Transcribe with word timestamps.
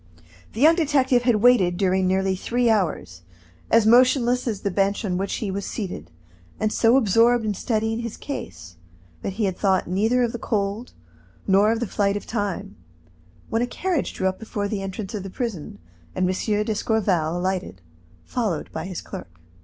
The 0.53 0.61
young 0.61 0.73
detective 0.73 1.21
had 1.21 1.43
waited 1.43 1.77
during 1.77 2.07
nearly 2.07 2.35
three 2.35 2.71
hours, 2.71 3.21
as 3.69 3.85
motionless 3.85 4.47
as 4.47 4.61
the 4.61 4.71
bench 4.71 5.05
on 5.05 5.15
which 5.15 5.35
he 5.35 5.51
was 5.51 5.63
seated, 5.63 6.09
and 6.59 6.73
so 6.73 6.97
absorbed 6.97 7.45
in 7.45 7.53
studying 7.53 7.99
his 7.99 8.17
case 8.17 8.77
that 9.21 9.33
he 9.33 9.45
had 9.45 9.55
thought 9.55 9.87
neither 9.87 10.23
of 10.23 10.31
the 10.31 10.39
cold 10.39 10.93
nor 11.45 11.71
of 11.71 11.79
the 11.79 11.85
flight 11.85 12.17
of 12.17 12.25
time, 12.25 12.75
when 13.51 13.61
a 13.61 13.67
carriage 13.67 14.15
drew 14.15 14.27
up 14.27 14.39
before 14.39 14.67
the 14.67 14.81
entrance 14.81 15.13
of 15.13 15.21
the 15.21 15.29
prison, 15.29 15.77
and 16.15 16.27
M. 16.27 16.63
d'Escorval 16.65 17.37
alighted, 17.37 17.79
followed 18.25 18.71
by 18.71 18.85
his 18.87 19.01
clerk. 19.01 19.39